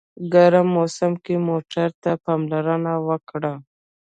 [0.33, 3.53] ګرم موسم کې موټر ته پاملرنه وکړه.